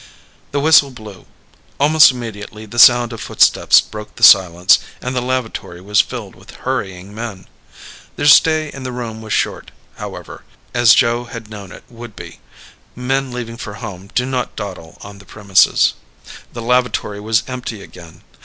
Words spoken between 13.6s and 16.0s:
home do not dawdle on the premises.